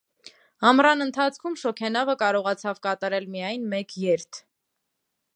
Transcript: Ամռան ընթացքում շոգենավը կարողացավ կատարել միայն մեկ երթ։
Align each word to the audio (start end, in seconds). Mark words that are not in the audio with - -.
Ամռան 0.67 1.03
ընթացքում 1.05 1.57
շոգենավը 1.63 2.15
կարողացավ 2.21 2.81
կատարել 2.87 3.27
միայն 3.35 3.67
մեկ 3.75 3.93
երթ։ 4.05 4.41